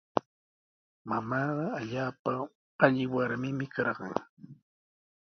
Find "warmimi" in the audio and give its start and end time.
3.13-3.65